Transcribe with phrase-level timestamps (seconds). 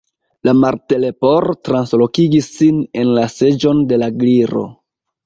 [0.47, 4.65] La Martleporo translokigis sin en la seĝon de la Gliro.